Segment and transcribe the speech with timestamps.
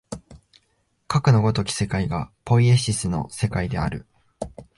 [1.07, 4.07] かくの如き世界がポイエシスの世界である。